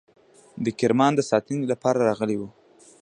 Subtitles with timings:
[0.63, 2.49] د کرمان د ساتنې لپاره راغلي وه.